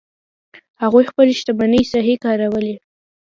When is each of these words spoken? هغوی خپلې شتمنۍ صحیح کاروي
هغوی 0.83 1.03
خپلې 1.11 1.31
شتمنۍ 1.39 1.83
صحیح 1.93 2.17
کاروي 2.25 2.73